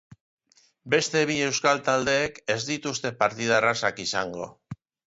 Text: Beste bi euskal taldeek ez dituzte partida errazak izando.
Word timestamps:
Beste 0.93 1.21
bi 1.31 1.35
euskal 1.49 1.83
taldeek 1.91 2.43
ez 2.57 2.59
dituzte 2.73 3.17
partida 3.25 3.61
errazak 3.63 4.07
izando. 4.09 4.53